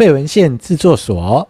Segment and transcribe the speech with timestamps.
[0.00, 1.46] 废文献制作所。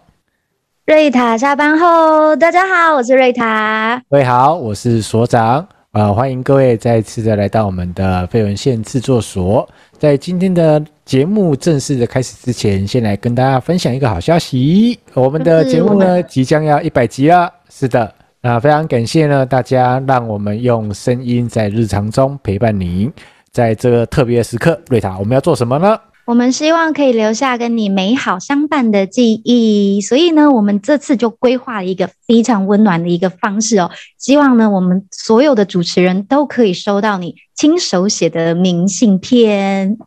[0.85, 4.03] 瑞塔下班后，大家好，我是瑞塔。
[4.09, 5.59] 各位好，我是所长。
[5.91, 9.65] 啊、呃，欢迎各位再次的来到我们的费文献制作所。
[9.97, 17.49] 在今天的节目正式的开始之前，先来跟大家分享一个好消息，我们的节目呢即将要一百集了。
[17.69, 23.09] 是的，那非常感谢呢大家，让我们用声音在日常中陪伴您。
[23.53, 25.97] 在这个特别的时刻，瑞塔，我们要做什么呢？
[26.25, 33.89] 我们希望可以留下跟你美好相伴的记忆，所以呢，我们这次就规划了一个非常温暖的一个方式哦。
[34.17, 39.97] 希望呢，我们所有的主持人都可以收到你亲手写的明信片。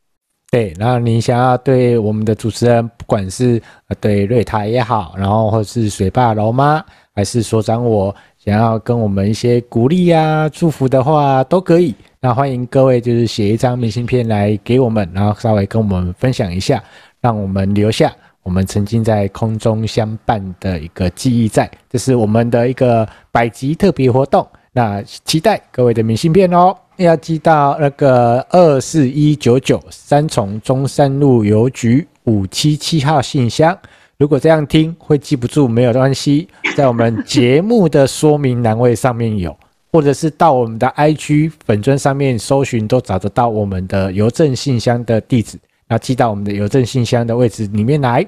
[0.51, 3.61] 对，然后你想要对我们的主持人，不管是
[4.01, 11.93] 对瑞塔也好，然后或是水爸老妈，还是所长我，想要跟我们一些鼓励呀、啊、祝福的话，都可以。
[12.25, 16.83] 那欢迎各位，就是写一张明信片来给我们，然后稍微跟我们分享一下，
[17.21, 18.11] 让我们留下
[18.43, 21.71] 我们曾经在空中相伴的一个记忆在。
[21.91, 33.79] 这是我们的一个百集特别活动，那期待各位的明信片哦，要寄到那个二四一九九三重中山路邮局五七七号信箱。
[34.17, 39.55] 如果这样听会记不住，没有关系，在我们节目的说明栏位上面有。
[39.95, 45.57] 或者是到我们的 IG 粉专上面搜寻，都找得到我们的邮政信箱的地址，
[45.87, 48.27] 那寄到我们的邮政信箱的位置里面来。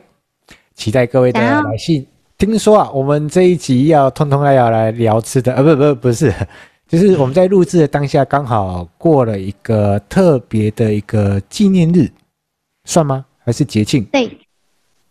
[0.77, 2.06] 期待各位的来信。
[2.39, 6.33] 听说啊，我们这一集要通通来要来聊吃的，呃，不不不是，
[6.87, 12.09] 就是我们在录制的当下刚好过了一个特别的一个纪念日，
[12.84, 13.25] 算吗？
[13.44, 14.05] 还是节庆？
[14.12, 14.31] 对，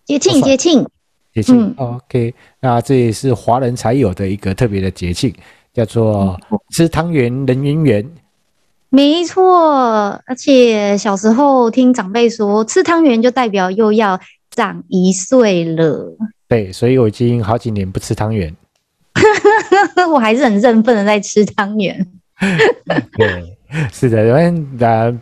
[0.05, 0.87] 节庆节庆
[1.33, 1.73] 节庆。
[1.75, 5.35] OK，那这也是华人才有的一个特别的节庆。
[5.75, 6.39] 叫做
[6.71, 8.09] 吃汤圆人圆圆，
[8.89, 10.17] 没错。
[10.25, 14.17] 而且小时候听长辈说，吃汤圆就代表又要
[14.51, 16.15] 长一岁了。
[16.47, 18.55] 对，所以我已经好几年不吃汤圆。
[20.13, 22.07] 我还是很认份的在吃汤圆。
[23.17, 23.57] 对，
[23.91, 25.19] 是的，因为啊，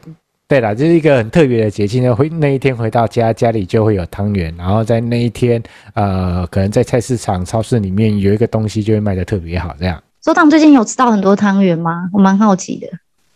[0.47, 2.16] 对了，这是一个很特别的节庆呢。
[2.16, 5.61] 回那一天回到家，家里就会有汤圆，然后在那一天，
[5.95, 9.99] 呃，可能在菜市场、超市里面有一个东西就会卖的特别好，这样。
[10.23, 12.09] 所长最近有吃到很多汤圆吗？
[12.13, 12.88] 我蛮好奇的。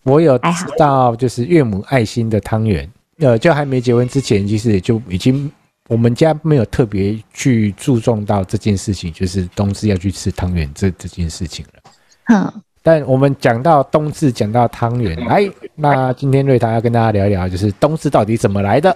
[0.04, 2.90] 我有吃到，就是岳母爱心的汤圆。
[3.20, 5.52] 呃，就还没结婚之前，其实也就已经
[5.90, 11.92] 我们家没有特别去注重到这件事情，就是冬至要去吃汤圆这这件事情了。
[12.30, 12.54] 嗯。
[12.82, 15.44] 但我们讲到冬至，讲到汤圆，哎，
[15.76, 18.96] 那今天瑞塔要跟大家聊一聊，就是冬至到底怎么来的？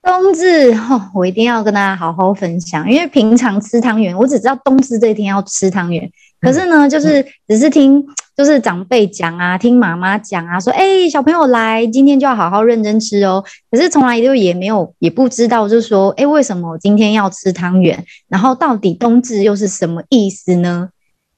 [0.00, 6.10] 冬至哦，我一定要跟大家好好分享，因为平常吃汤圆，我只知道冬至这一天要吃汤圆。
[6.42, 8.04] 可是呢，就是只是听，
[8.36, 13.44] 就是长辈讲啊，听妈妈讲啊，说，哎、欸，小朋友来，今天就要好好认真吃哦。
[13.70, 18.04] 可是从来就也没有，也不知道，就是说，哎、欸，为什么我今天要吃汤圆？
[18.28, 20.88] 然后到底冬至又是什么意思呢？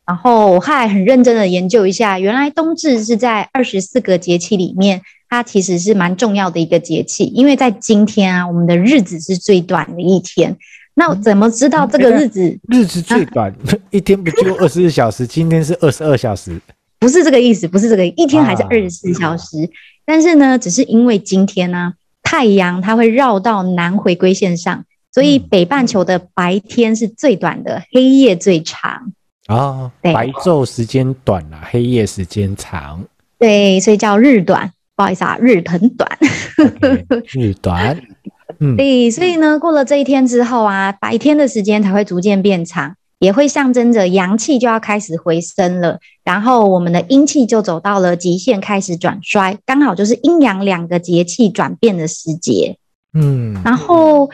[0.06, 10.56] 然后我还很认真的研究一下，原来冬至是在二十四个节气里面，它其实是蛮重要的一个节气，因为在今天啊，我们的日子是最短的一天。
[10.94, 12.40] 那我怎么知道这个日子？
[12.40, 13.56] 嗯、日子最短，啊、
[13.90, 15.26] 一天不就二十四小时？
[15.26, 16.60] 今天是二十二小时，
[17.00, 19.64] 不是这个意思，不是这个，一天还是二十四小时。
[19.64, 19.68] 啊、
[20.06, 29.12] 但是呢，只是因为今天呢、啊，太阳它会绕到南回归线上，所以北半球的白天是最短的，黑夜最长
[29.46, 29.90] 啊。
[30.00, 33.04] 对，白昼时间短了，黑夜时间长。
[33.38, 34.70] 对，所以叫日短。
[34.96, 36.08] 不好意思啊，日很短。
[36.56, 38.00] Okay, 日短。
[38.58, 52.76] 嗯，对，所以呢，过了这一天之后啊，白天的时间才会逐渐变长，也会象征着阳气就要开始回升了，然后我们的阴气就走到了极限，开始转衰，刚好就是阴阳两个节气转变的时节。
[53.14, 54.28] 嗯，然后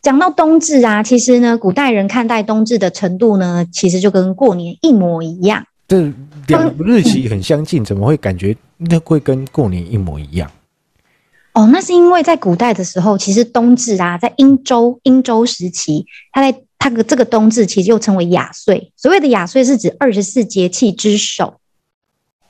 [0.00, 5.64] 讲到冬至啊，其实呢，古代人看待冬至的程度呢，其实就跟过年一模一样。
[5.86, 6.10] 这
[6.46, 10.50] 两日期很相近，怎么会感觉那会跟过年一模一样？
[11.54, 18.92] 哦，那是因为在古代的时候，其实冬至啊，在殷周殷周时期，它在它的这个冬至其实又称为雅岁。
[18.96, 21.54] 所谓的雅岁是指二十四节气之首。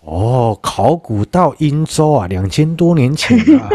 [0.00, 3.68] 哦，考古到殷周啊，两千多年前啊。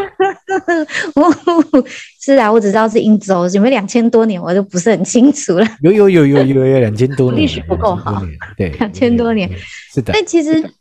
[2.20, 5.68] 是啊，我只知道是殷周，有没有两千多年，我就不是很清楚了。
[5.82, 8.24] 有有有有有有两千多年，历史不够好。
[8.58, 9.48] 对，两千多年，
[9.94, 10.12] 是的。
[10.12, 10.74] 但其实。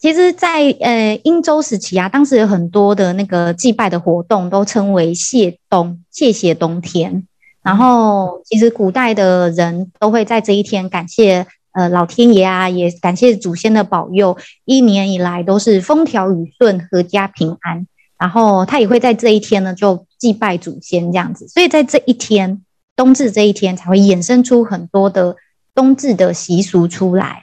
[0.00, 7.26] 其实在，呃殷周时期啊，当时有很多的那个祭拜的活动，都称为谢冬，谢谢冬天。
[7.62, 17.86] 然后，其实古代的人都会在这一天感谢呃老天爷啊，也感谢祖先的保佑，一年以来都是风调雨顺，阖家平安。
[18.18, 22.62] 然后他也会在这一天呢就祭拜祖先这样子，所以在这一天
[22.96, 25.36] 冬至这一天才会衍生出很多的
[25.74, 27.42] 冬至的习俗出来。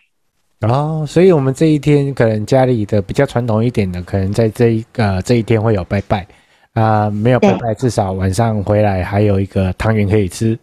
[0.62, 6.26] 哦，所以我们这一天可能家里的比较传统一点的，可能在这一个、呃、这一天会有拜拜
[6.74, 10.58] 啊、呃，没有拜拜，至少晚上回来还有一个汤圆可以吃。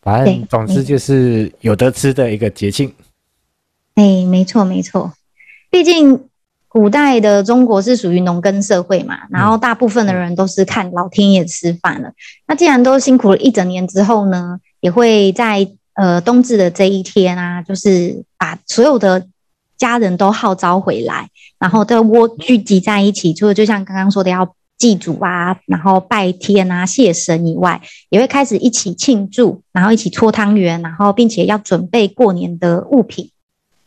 [0.00, 2.90] 反正总之就是有得吃的一个节庆。
[3.96, 5.12] 哎，没错没错，
[5.68, 6.18] 毕竟
[6.66, 12.10] 古代的中国是属于农耕社会嘛，然后大部分的人都是看老天爷吃饭了。
[12.46, 15.68] 那既然都辛苦了一整年之后呢，也会在。
[15.94, 19.26] 呃，冬至的这一天啊，就是把所有的
[19.76, 21.28] 家人都号召回来，
[21.58, 23.34] 然后在窝聚集在一起。
[23.34, 27.80] 除了就像刚刚说的要祭祖啊，然后拜天啊、谢神以外，
[28.10, 33.30] 也会开始一起庆祝，然后一起搓汤圆，然后并且要准备过年的物品。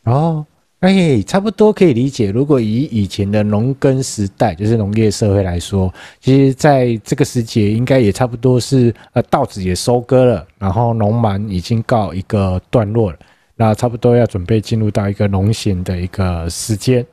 [0.04, 0.46] 哦。
[0.80, 2.30] 哎，差不多可以理解。
[2.30, 13.18] 如果以以前的农耕时代，就是农业社会来说，其实在这个时节，应该也差不多是呃稻子也收割了，然后农忙已经告一个段落了，
[13.56, 17.04] 那差不多要准备进入到一个农闲的一个时间。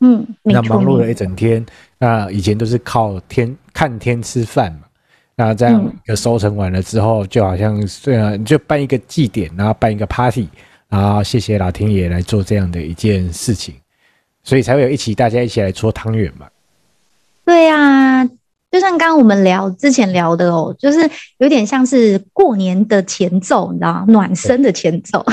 [0.00, 1.64] 嗯，那忙碌了一整天，
[1.98, 4.80] 那以前都是靠天看天吃饭嘛。
[5.34, 10.46] 那这样一个收成完了之后，就好像虽然就办一个祭典，然后办一个 party。
[10.92, 13.74] 啊，谢谢老天爷来做这样的一件事情，
[14.44, 16.46] 所以才会有一起大家一起来搓汤圆嘛。
[17.46, 18.22] 对啊，
[18.70, 24.04] 就像刚刚我们聊之前聊的哦，就是有点像是过年的前奏，你知道吗？
[24.08, 25.24] 暖身的前奏，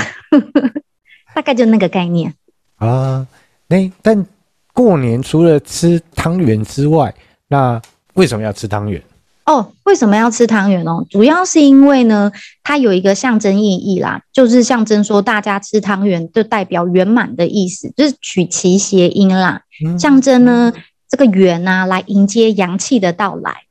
[1.36, 2.34] 大概就那个概念
[2.78, 3.28] 啊。
[3.68, 4.26] 那但
[4.72, 7.14] 过年除了吃汤圆之外，
[7.50, 7.82] 那
[8.14, 9.04] 为什么要吃汤圆？
[9.50, 11.04] 哦，为什么要吃汤圆哦？
[11.10, 12.32] 主要是因为呢，
[12.62, 20.72] 它有一个象征意义啦，就是象征说大家吃汤圆就代表圆满的意思，就是取其谐音啦，嗯、象征呢
[21.10, 23.64] 这个圆啊来迎接阳气的到来，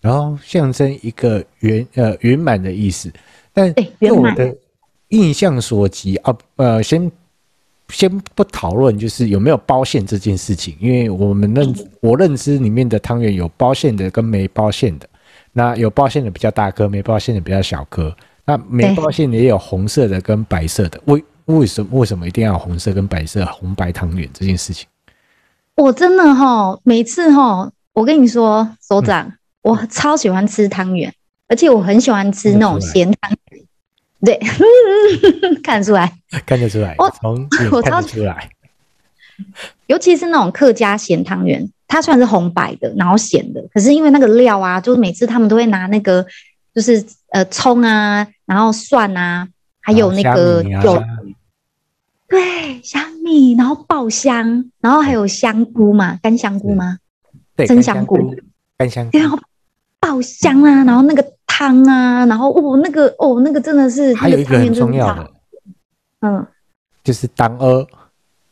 [0.00, 3.08] 然后象征一个圆呃圆满的意思。
[3.52, 4.52] 但对我的
[5.10, 7.08] 印象所及啊，呃，先
[7.94, 15.08] 先不讨论就是有没有包馅这件事情，因为我们认、嗯、我认知里面的汤圆有包馅的跟没包馅的。
[15.52, 18.14] 那有包馅的比较大颗，没包馅的比较小颗。
[18.44, 21.00] 那没包馅的也有红色的跟白色的。
[21.04, 24.88] 为为什么为什么一定要红色跟白色红白汤圆这件事情？
[25.76, 31.14] 我真的哈，每次哈，我跟你说，所长，嗯、我超喜欢吃汤圆，
[31.46, 33.64] 而且我很喜欢吃那种咸汤圆。
[34.24, 34.40] 对，
[35.62, 36.12] 看得出来，
[36.46, 38.48] 看得出来，我从 我超出来，
[39.86, 41.68] 尤其是那种客家咸汤圆。
[41.86, 46.26] 它虽然是红白的，然后咸的，可是因为那个料啊，就是每次他们都会拿那个，
[46.74, 49.46] 就是呃葱啊，然后蒜啊，
[49.80, 51.04] 还有那个有、啊、
[52.26, 56.98] 对香米，然后爆香，然后还有香菇嘛，干香菇吗？
[57.54, 58.34] 对，真香菇，
[58.76, 59.38] 干香菇，然后
[60.00, 61.22] 爆香啊，然后那个
[61.56, 65.30] 汤啊，然后哦那个哦那个真的是还有一个很重要的，
[66.22, 66.44] 嗯，
[67.04, 67.66] 就是当阿。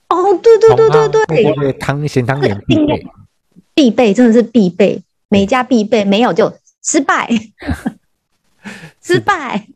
[0.08, 3.06] 哦，对对对对对，对，汤咸汤圆必备。
[3.75, 7.28] 必备真的是必备，每家必备，没有就失败，
[9.02, 9.66] 失败。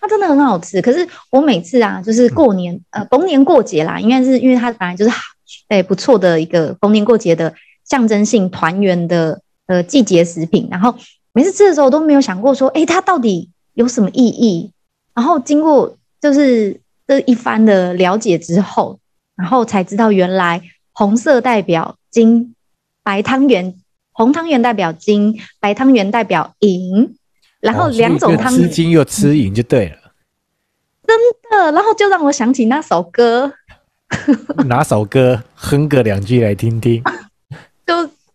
[0.00, 5.20] 它真的很好吃，可是我每次啊，就是过年，呃，逢年过节啦，应该是因为它本来就是好，
[5.68, 7.52] 哎，不错的一个逢年过节的
[7.84, 10.68] 象征性团圆的呃季节食品。
[10.70, 10.94] 然后
[11.34, 14.72] 每次吃的时候，我都没有想过说，哎，它到底有什么意义？
[15.14, 18.98] 然后经过就是这一番的了解之后，
[19.36, 20.62] 然后才知道原来
[20.92, 22.54] 红色代表金。
[23.06, 23.74] 白汤圆，
[24.12, 27.14] 红汤圆代表金，白汤圆代表银，
[27.60, 29.96] 然后两种汤吃金又吃银就对了，
[31.06, 31.14] 真
[31.50, 31.70] 的。
[31.72, 33.52] 然后就让我想起那首歌，
[34.66, 35.42] 哪首歌？
[35.54, 37.02] 哼个两句来听听。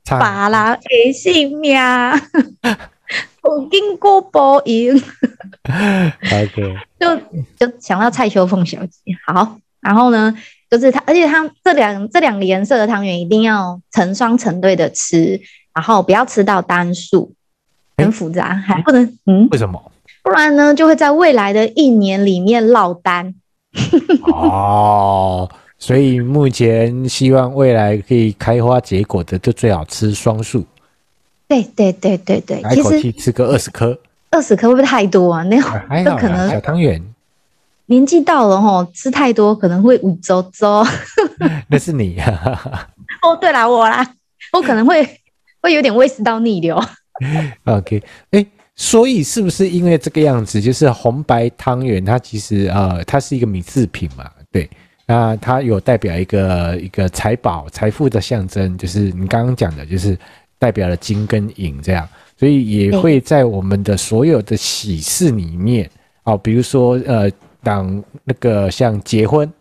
[0.09, 1.77] 就把郎的性命，
[3.41, 4.95] 我经过报应。
[5.65, 7.15] OK，就
[7.57, 9.15] 就想到蔡秋凤小姐。
[9.27, 10.35] 好，然后呢？
[10.69, 15.41] 就是它，而且它这两这两个颜色的汤圆一定要成双成对的吃，
[15.73, 17.33] 然后不要吃到单数，
[17.97, 19.47] 很复杂，欸、还不能嗯？
[19.49, 19.91] 为什么？
[20.21, 23.33] 不然呢，就会在未来的一年里面落单。
[24.31, 30.63] 哦，所以目前希望未来可以开花结果的，就最好吃双数。
[31.47, 33.97] 对对对对对，来一口气吃个二十颗，
[34.29, 35.41] 二十颗会不会太多啊？
[35.43, 35.57] 那
[36.03, 37.01] 那可能小汤圆。
[37.87, 40.85] 年纪到了吼，吃太多可能会五周周。
[41.69, 42.87] 那是你呀、啊。
[43.23, 44.05] 哦，对啦，我啦，
[44.53, 45.03] 我可能会
[45.61, 46.79] 会有点胃食道逆流。
[47.63, 54.29] OK，哎、欸，所以是不是因为这个样子，就是红白汤圆它其实呃它是一个米制品嘛？
[54.51, 54.69] 对，
[55.09, 60.15] 那它有代表一个一个财宝、财富的象征，就是你刚刚讲的，就是
[60.59, 65.89] 代表了金跟银这样，所以也会在我们的所有的喜事里面，
[66.25, 67.27] 哦，比如说呃，
[67.63, 69.51] 当那个像结婚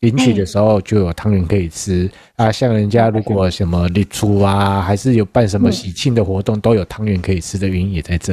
[0.00, 8.32] 迎娶的时候，就有汤圆可以吃啊，像人家如果什么立出啊，还是有办什么喜庆的活动，都有汤圆可以吃的原因也在这。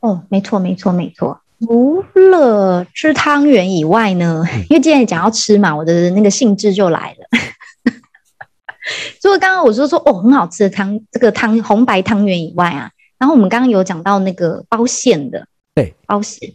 [0.00, 1.38] 哦，没错，没错，没错。
[1.60, 7.28] 除了吃汤圆以外呢，因为今天讲要吃嘛，我的那个兴致就来了。
[9.20, 16.52] 除了刚刚我说说哦，很好吃的汤，这个汤红白汤圆以外啊，然后我们刚刚有讲到那个包馅的，对，包馅，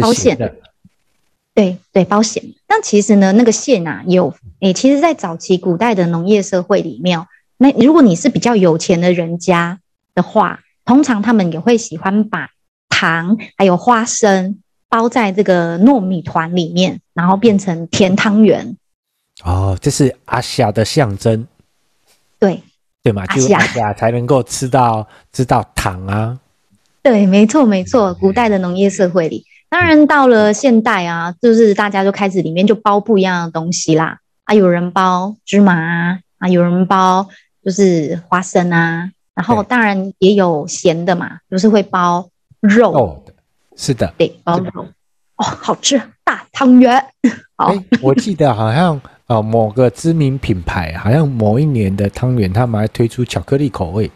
[0.00, 0.54] 包馅的，
[1.54, 2.42] 对对，包馅。
[2.66, 7.24] 但其实呢，那个馅啊，有诶、欸，其实，在早期古代的农业社会里面，
[7.58, 9.78] 那如果你是比较有钱的人家
[10.14, 12.50] 的话，通常他们也会喜欢把
[13.04, 14.58] 糖还有花生
[14.88, 18.76] 包在这个糯米团里面，然后变成甜汤圆。
[19.44, 21.46] 哦，这是阿霞的象征。
[22.38, 22.62] 对
[23.02, 26.38] 对嘛，就阿霞才能够吃到吃到糖啊。
[27.02, 28.14] 对，没错没错。
[28.14, 34.20] 古代的农业社会里，当然到了现代啊，就是大家就开始里面就包不一样的东西啦。
[34.44, 37.28] 啊，有人包芝麻啊，啊，有人包
[37.62, 42.30] 就是花生啊，然后当然也有咸的嘛，就是会包。
[42.68, 43.32] 肉的，
[43.76, 44.86] 是的，对，包肉
[45.36, 47.04] 哦，好吃，大汤圆。
[47.56, 54.10] 好，欸、我记得好像呃某个知名品牌，好像某一年的汤圆，他们还推出巧克力口味。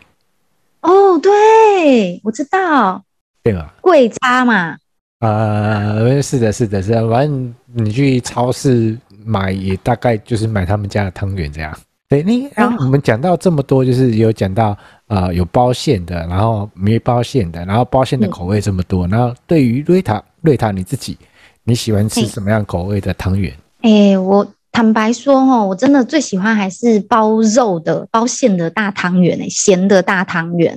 [0.81, 3.03] 哦，对，我知道，
[3.43, 3.75] 对吧？
[3.81, 4.77] 贵差嘛。
[5.21, 11.77] 呃，是的，是的，是的，反正你去超市买，也大概就是买他们家的汤圆这样。
[12.09, 14.75] 对，你刚我们讲到这么多，就是有讲到
[15.09, 19.07] 呃有包馅的，然后没包馅的，然后包馅的口味这么多。
[19.07, 21.19] 嗯、然后对于瑞塔瑞塔你自己，
[21.65, 23.53] 你喜欢吃什么样口味的汤圆？
[23.83, 30.75] 哎、欸，我坦白说哦，我真的最喜欢还是包肉的包馅的大汤圆哎，咸的大汤圆。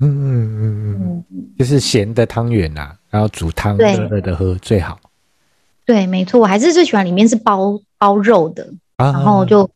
[0.00, 1.24] 嗯嗯嗯嗯，
[1.58, 4.98] 就是咸的汤圆呐，然后煮汤热热的喝最好。
[5.86, 9.66] 对，没错，我还是最喜欢里面是包包肉的，啊、然后就。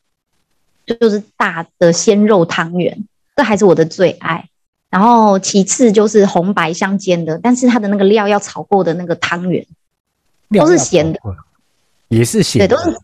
[0.97, 3.05] 就是大的鲜肉汤圆，
[3.37, 4.49] 这还是我的最爱。
[4.91, 9.67] 然后其次就是红白相间的，但是它的那个料要炒过的那个汤圆，
[10.51, 11.21] 都是咸的，
[12.09, 12.99] 也是咸的，对，都是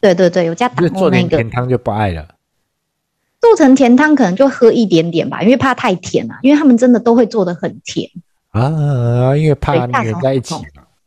[0.00, 1.36] 对对对，有加糖、那个。
[1.36, 2.26] 甜汤就不爱了。
[3.40, 8.10] 做成甜汤可能就喝一点点吧，因为怕太甜了，因为他们真的都会做的很甜
[8.50, 10.54] 啊，因为怕黏在一起。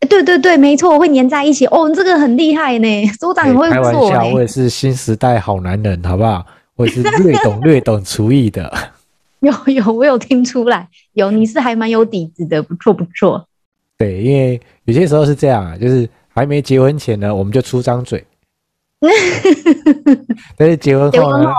[0.06, 1.66] 对对对，没错，我会粘在一起。
[1.68, 3.74] 哦，这个很厉害呢，所长很会做。
[3.74, 6.46] 开玩笑，我也是新时代好男人，好不好？
[6.76, 8.72] 我也是略懂略懂厨艺的。
[9.42, 13.46] 有有，我有听出来，有你是还蛮有底子的，不错不错。
[13.98, 18.26] 对，因为有些时候是这样啊，就是还没结婚前呢，我们就出张嘴。
[20.58, 21.52] 但是结婚后呢，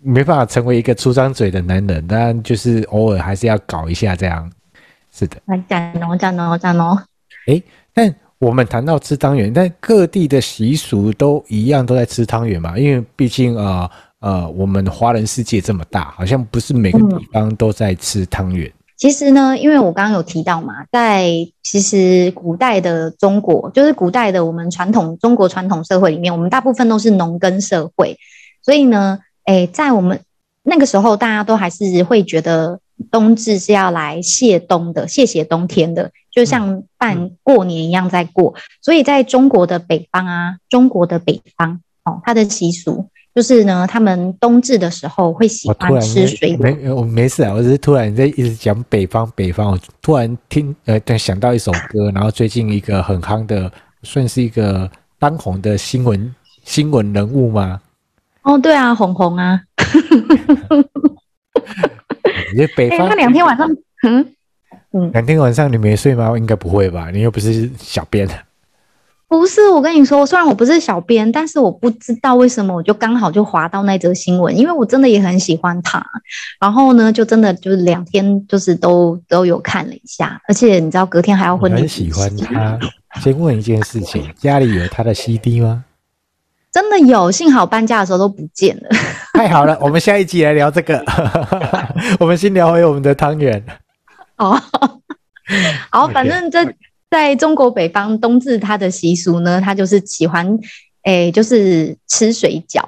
[0.00, 4.50] 没办法成为一个出张嘴的男人，当然就是偶尔还是要搞一下这样。
[5.12, 5.36] 是的。
[5.46, 7.00] 来讲喏，讲喏，讲喏。
[7.46, 12.78] 哎，但我们谈到吃汤圆，但各地的习俗都一样，都在吃汤圆嘛。
[12.78, 18.68] 因为毕竟啊呃，呃，我们华人世界这么大，好像不是每个地方都在吃汤圆。
[18.68, 18.72] 嗯。
[18.96, 21.28] 其实呢，因为我刚刚有提到嘛，在
[21.62, 28.16] 其实古代的中国，就是古代的我们传统中国传统社会里面，我们大部分都是农耕社会，
[28.62, 30.20] 所以呢，哎，在我们
[30.62, 32.80] 那个时候，大家都还是会觉得。
[33.10, 38.54] 冬至是要来谢冬的，谢谢冬天的，就像办过年一样在过。
[38.80, 46.64] 所以在中国的北方啊，中国的北方哦，它的习俗就是呢，他们冬至的时候会喜欢吃水果。
[46.64, 53.72] 没，我没事啊，我只是突然在一直讲北方，北方，我突然听呃，想到一首 歌，然后最近一个很夯的，
[54.02, 56.34] 算是一个当红的新闻
[56.64, 57.80] 新闻人物吗？
[58.42, 59.60] 哦，对啊，红红啊。
[62.54, 63.70] 你北方，那两、欸、天晚上，
[64.06, 64.34] 嗯
[64.92, 66.36] 嗯，两天晚上你没睡吗？
[66.36, 67.10] 应该不会吧？
[67.10, 68.28] 你又不是小编。
[69.28, 76.04] 不是，我跟你说，虽然我不是小编，但是我不知道为什么我就刚好就划到那则新闻，因为我真的也很喜欢他。
[76.60, 81.80] 然后呢，就真的就是两天就是都都有看了一下，而且你知道隔天还要婚礼。
[81.80, 82.78] 很喜欢他。
[83.22, 85.82] 先问一件事情，家里有他的 CD 吗？
[86.70, 88.90] 真的有，幸好搬家的时候都不见了。
[89.42, 91.04] 太好了，我们下一集来聊这个。
[92.20, 93.60] 我们先聊回我们的汤圆。
[94.36, 94.56] 哦，
[95.90, 96.76] 好，反正在
[97.10, 100.56] 在中国北方冬至，它的习俗呢，它就是喜欢，
[101.02, 102.84] 哎，就是吃水饺。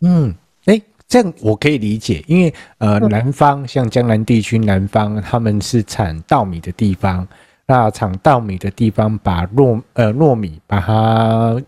[0.00, 7.28] 嗯，哎，这样我可以理解，因为呃，南方像江南地区，南方他们是产稻米的地方，
[7.66, 11.60] 那产稻米的地方把糯呃糯米把它。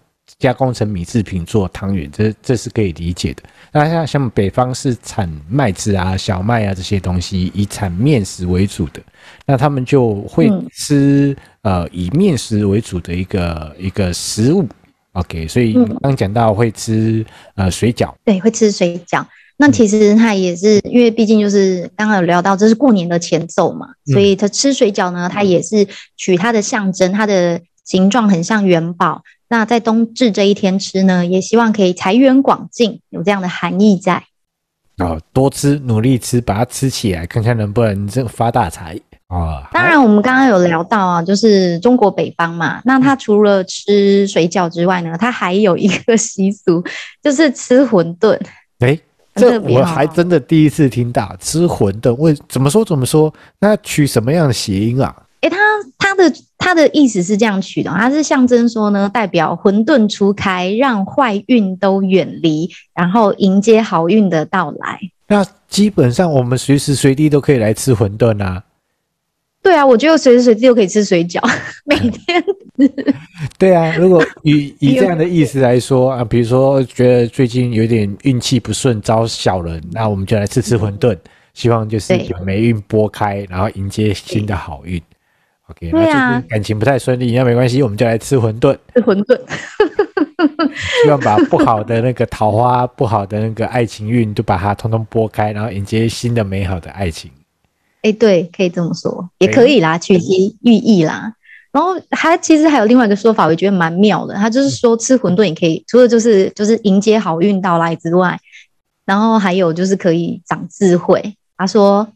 [0.43, 3.43] 加工成米制品做汤圆，这这是可以理解的。
[3.71, 9.01] 那像像北方是产麦子啊、小麦啊这些东西，以产面食为主的，
[9.47, 14.67] 那他们就会吃、嗯、呃以面食为主的一个一个食物。
[15.13, 19.25] OK，所以刚讲到会吃呃水饺，对，会吃水饺。
[19.59, 29.23] 那其实它也是因为毕竟就是刚刚有聊到，这是过年的前奏嘛，所以它吃水饺呢，它也是取它的象征，它的形状很像元宝。
[29.53, 34.25] 那在冬至这一天吃呢，也希望可以财源广进，有这样的含义在。
[34.97, 39.37] 哦，多吃，努力吃，把它吃起来，看看能不能这发大财啊！
[39.37, 46.83] 哦、当然，我们刚刚有聊到啊，就是中国北方嘛，那它除了吃水饺之外呢，它还有一个 习俗，
[47.23, 48.41] 就是吃馄饨。
[48.79, 48.99] 诶
[49.35, 53.31] 这我还真的第一次听到吃馄饨，为怎么说怎么说？
[53.61, 55.15] 那取什么样的谐音啊？
[55.43, 55.92] 诶，他他
[56.31, 65.01] 的他的意思是这样取的，它是象征说呢，代表混沌初开，让坏运都远离，然后迎接好运的到来。
[65.27, 68.63] 那基本上我们随时随地都可以来吃馄饨啊。
[69.63, 71.41] 对啊，我觉得随时随地都可以吃水饺，
[71.87, 72.45] 每天。
[73.59, 81.17] 对啊，如果以以 这样的意思来说啊，比如说觉得最近有点运气不顺，招小人，那我们就来吃吃馄饨，
[81.55, 85.01] 希望就是有霉运拨开，然后迎接新的好运。
[85.79, 88.77] 最近感情不太顺利，那没关系，我们就来吃馄饨。
[88.95, 89.41] 吃馄饨，
[91.05, 97.31] 希望把不好的那个桃花、不好的那个爱情运都把它通通拨开，然后迎接新的美好的爱情。
[98.03, 101.33] 哎，对，可以这么说，也可以啦，取其寓意啦。
[101.71, 104.35] 然后还其实还有另外一个说法，我觉得蛮妙的。
[104.35, 108.39] 他就是说吃馄饨也可以，除了就是就是迎接好运到来之外，
[109.07, 111.35] 然后还有就是可以长智慧。
[111.57, 112.07] 他说，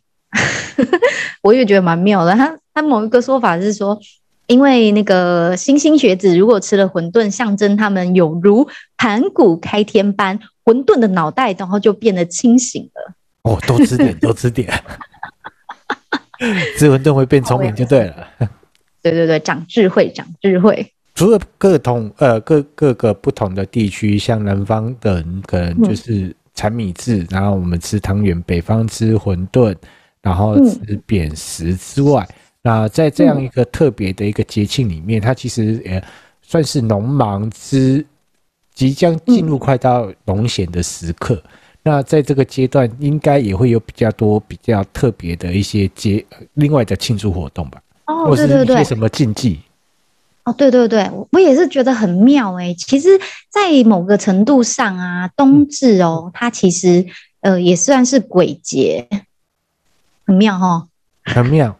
[1.42, 2.34] 我也觉得蛮妙的。
[2.34, 3.98] 他他某一个说法是说，
[4.48, 8.68] 因为那个莘莘学子如果吃了馄饨，象征他们有如
[8.98, 13.14] 盘古开天般，混沌的脑袋然后就变得清醒了。
[13.44, 14.70] 哦，多吃点，多吃点。
[16.76, 18.28] 吃馄饨会变聪明就对了，
[19.00, 20.92] 对对对，长智慧，长智慧。
[21.14, 29.74] 除了各同呃各各个不同的地区，像南方的人可能就是产米制，嗯、然后我们吃汤圆；北方吃馄饨，
[30.20, 32.34] 然后吃扁食之外，嗯、
[32.66, 36.02] 那在这样一个特别的一个节庆里面，它其实也
[36.42, 38.04] 算是农忙之
[38.74, 41.34] 即将进入快到农闲的时刻。
[41.44, 41.50] 嗯
[41.86, 47.80] 那在这个阶段，应该也会有比较多比较特别的一些节，另外的庆祝活动吧？
[48.06, 49.60] 哦，对对对，一些什么禁忌？
[50.42, 52.74] 哦，对对对，我也是觉得很妙哎。
[52.74, 53.10] 其实，
[53.48, 57.06] 在某个程度上啊，冬至哦，嗯、它其实
[57.40, 59.06] 呃也算是鬼节，
[60.26, 60.88] 很妙哈、哦。
[61.22, 61.78] 很妙，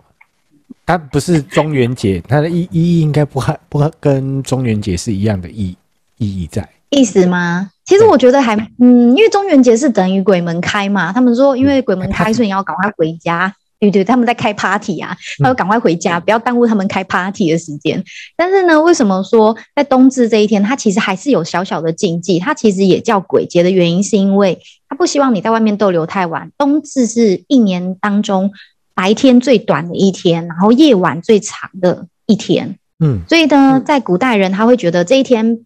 [0.87, 5.77] 它不是中元节，它的意意义应该不和不跟中元节是一样的意
[6.16, 6.66] 意义在。
[6.90, 7.68] 意思吗？
[7.85, 13.53] 其实我觉得还，嗯，因为中元节是等于鬼门开嘛，他们说因为鬼门开，所以你要赶快回家。
[13.79, 18.03] 对对，他们在开 party 啊，他要赶快回家，不要耽误他们开 party 的时间。
[18.35, 22.38] 但是呢，为什么说在冬至这一天，它其实还是有小小的禁忌？
[22.38, 26.51] 它其实也叫鬼节的原因，是因为他不希望你在外面逗留太晚。
[26.57, 28.51] 冬至是一年当中
[28.97, 32.77] 白天最短的一天，然后夜晚最长的一天。
[32.99, 35.61] 嗯，所以呢，在古代人他会觉得这一天。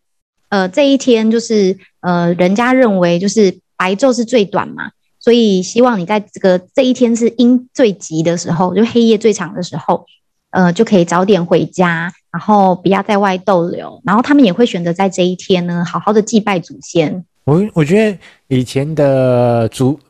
[0.51, 4.91] 呃，这一天就是呃，人家认为就是白昼是最短嘛，
[5.21, 10.05] 所以希望你在这个这一天是阴最急的时候，就黑夜最长的时候，
[10.51, 14.03] 呃，就可以早点回家，然后不要在外逗留。
[14.05, 17.25] 然后他们也会选择在这一天呢，好好的祭拜祖先。
[17.45, 20.01] 我我觉得以前的祖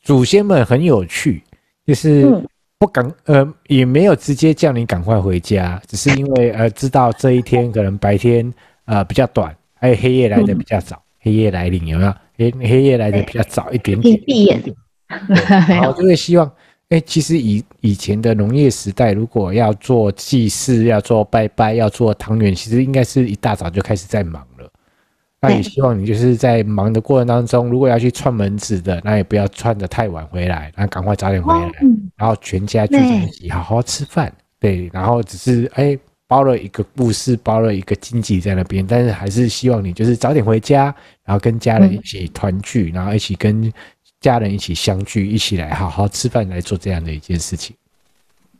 [0.00, 1.42] 祖先们很有趣，
[1.84, 2.22] 就是
[2.78, 8.52] 不赶呃，也没有直接叫你赶快回家，只是因为 呃，知道这一天可能白天
[8.84, 9.54] 呃比较短。
[9.80, 12.14] 还有黑夜来的比较早，嗯、黑夜来临有没有？
[12.36, 14.20] 黑黑夜来的比较早一点点。
[14.26, 14.60] 闭眼，
[15.68, 16.46] 然后就会希望，
[16.88, 24.68] 哎、欸，其实以以前的农业时代，如果要做祭祀、要做拜拜、要做汤圆，其实应该是一大早就开始在忙了。
[25.40, 31.72] 那也希望你就是在忙的过程当中，如果要去串门子的，那也不要串的太晚回来，那赶快早点回来，
[32.16, 34.32] 然后全家聚在一起好好吃饭。
[34.60, 35.84] 对，然后只是哎。
[35.84, 43.72] 欸包了一个故事，包了一个经济在那边，但是还是希望你就是早点回家，然后跟家人一起团聚，嗯、然后一起跟
[44.20, 47.74] 家人一起相聚，一起来好好吃饭，来做这样的一件事情。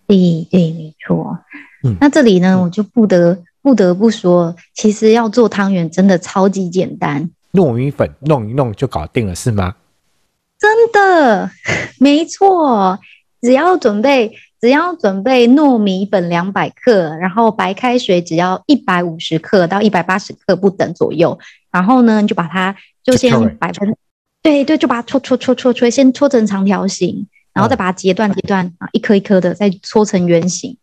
[0.07, 0.17] 对
[0.51, 1.39] 对，没错。
[1.85, 3.39] 嗯，那这里呢，我就不得
[3.69, 9.75] 不得不说，其实要做汤圆真的超级简单，糯米粉弄一弄就搞定了，是吗？
[10.59, 11.51] 真的，
[11.99, 12.99] 没错，
[13.43, 14.33] 只要准备。
[14.61, 21.39] 只要准备糯米粉两百克，然后白开水只要一百五十克到一百八十克不等左右。
[21.71, 23.95] 然后呢，你就把它就先百分，
[24.43, 30.77] 对对，就把它搓搓搓搓搓，先搓成长条形，然后再把它截断截断啊，一颗一颗的再搓成圆形，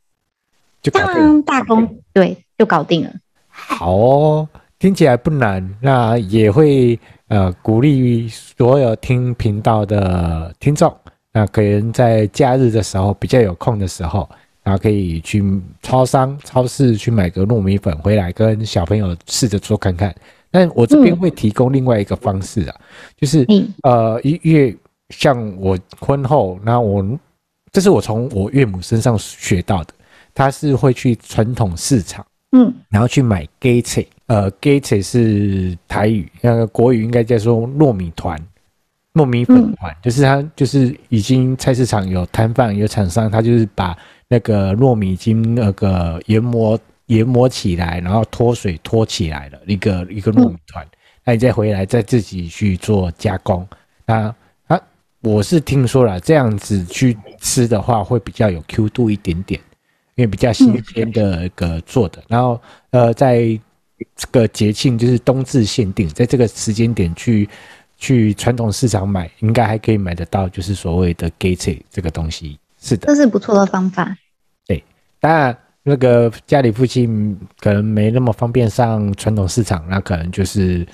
[0.85, 3.11] 就这样大功对，就搞定了。
[3.47, 10.95] 好哦，听起来不难，那也会呃鼓励所有听频道的听众，
[11.33, 14.29] 那可能在假日的时候比较有空的时候，
[14.61, 15.43] 然后可以去
[15.81, 20.13] 超商、超市去买个糯米粉回来，跟小朋友试着做看看。
[20.51, 22.75] 但我这边会提供另外一个方式啊，
[23.17, 23.43] 就是
[23.81, 24.77] 呃，因为
[25.09, 27.03] 像我婚后，那我
[27.71, 29.93] 这是我从我岳母身上学到的，
[30.35, 32.23] 他是会去传统市场。
[32.51, 38.39] 嗯，然后去买鸡翅，呃，鸡翅是台语，那个国语应该叫做糯米团、
[39.13, 43.97] 糯米粉团，嗯、就是他就是已经菜市场有摊贩有厂商，他就是把
[44.29, 50.87] 那个糯米经那个研磨研磨起来，然后脱水脱起来了一个一个糯米团，
[51.25, 53.67] 那、嗯、你再回来再自己去做加工。
[54.05, 54.33] 那
[54.67, 54.79] 啊，
[55.19, 59.59] 我是听说了这样子去吃的话，会比较有 Q 度一点点。
[60.15, 62.59] 因为比较新鲜的一个做的，嗯、然后
[62.91, 63.37] 呃，在
[64.15, 67.47] 这个节庆就是冬至限定，在这个时间点去
[67.97, 72.57] 去传统市场买，应该还可以买得到，就是所谓的 gate 这个东西。
[72.81, 74.15] 是的，这是不错的方法。
[74.65, 74.81] 对，
[75.19, 80.87] 当然那个家里附近可能没那么方便上传统市场，那可能就是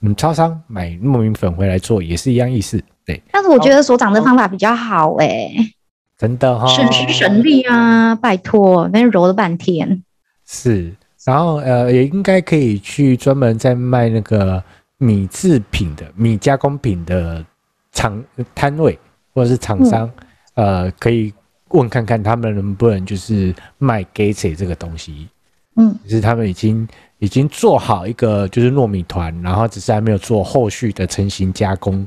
[0.00, 2.82] 嗯，超商买糯米粉回来做也是一样意思。
[3.06, 5.74] 对，但是我觉得所长的方法比较好哎、欸。
[6.16, 8.14] 真的哈、哦，省时省力啊！
[8.14, 10.02] 拜托，那揉了半天。
[10.46, 14.62] 是，然后呃，也应该可以去专门在卖那个
[14.98, 17.44] 米制品的米加工品的
[17.92, 18.22] 厂
[18.54, 18.98] 摊位
[19.32, 20.08] 或者是厂商，
[20.54, 21.32] 嗯、呃，可以
[21.70, 25.28] 问看看他们能不能就是卖鸡翅这个东西。
[25.76, 26.86] 嗯，就是他们已经
[27.18, 32.06] 已经做好一个就是糯米团，然后只是还没有做后续的成型加工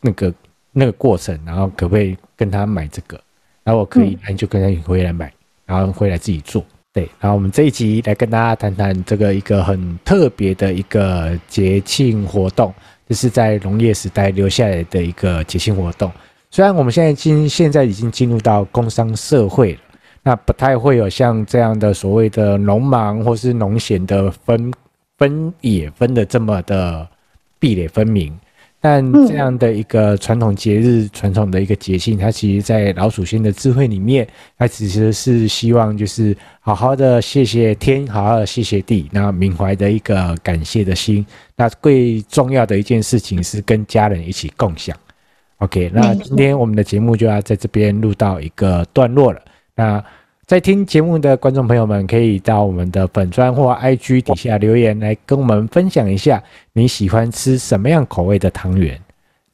[0.00, 0.32] 那个
[0.72, 3.20] 那个过程，然后可不可以跟他买这个？
[3.64, 5.32] 然后我可以，那你就跟他回来买，
[5.64, 6.64] 然后回来自己做。
[6.92, 12.72] 对，然后我们这一集来跟大家谈谈这个一个很特别的一个节庆活动，
[13.08, 16.12] 就是在农业时代留下来的一个节庆活动。
[16.50, 19.80] 虽然我们现在进现在已经进入到工商社会了，
[20.22, 24.72] 那不太会有像这样的所谓的农忙或是农闲的分
[25.18, 27.08] 分野分的这么的
[27.58, 28.32] 壁垒分明。
[28.84, 41.24] 但这样的一个传统节日、传统的一个节庆，它其实，在老祖先的智慧里面，它其实是希望就是好好的谢谢天，好好的谢谢地，那缅怀的一个感谢的心。
[41.56, 44.94] 那最重要的一件事情是跟家人一起共享。
[45.60, 49.40] OK，那今天我们的节目就要在这边录到一个段落了。
[49.74, 50.04] 那
[50.46, 56.42] 在听节目的观众朋友们，可以到我们的粉专或 IG 底下留言，来跟我们分享一下
[56.74, 59.00] 你喜欢吃什么样口味的汤圆。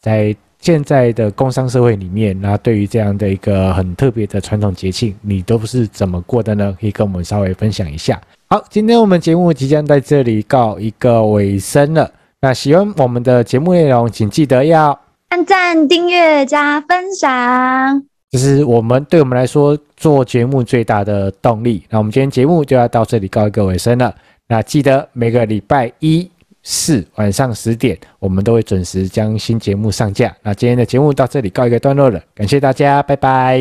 [0.01, 6.77] 在现在的工商社会里面，那对于这样的一个很特别的传统节庆，你都是怎么过的呢？
[6.81, 8.21] 可以跟我们稍微分享一下。
[8.49, 12.11] 好，今天我们节目即将在这里告一个尾声了。
[12.41, 14.99] 那喜欢我们的节目内容，请记得要
[15.29, 18.10] 按赞、订阅、加分享。
[18.31, 21.85] 这是我们对我们来说做节目最大的动力。
[21.91, 24.15] 那我们今天节目就要到这里告一个尾声了。
[24.47, 26.31] 那记得每个礼拜一、
[26.63, 30.35] 四晚上十点，我们都会准时将新节目上架。
[30.43, 33.61] 那今天的节目到这里告一个段落了，感谢大家，拜拜，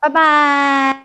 [0.00, 0.99] 拜拜。